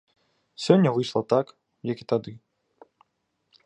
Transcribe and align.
Сёння 0.67 0.93
выйшла 0.95 1.21
так, 1.35 1.53
як 1.91 1.97
і 2.05 2.11
тады. 2.15 2.33